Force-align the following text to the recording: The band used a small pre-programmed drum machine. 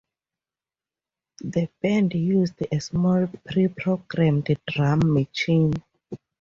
The 1.41 1.69
band 1.79 2.15
used 2.15 2.55
a 2.71 2.79
small 2.81 3.27
pre-programmed 3.45 4.49
drum 4.67 5.13
machine. 5.13 5.73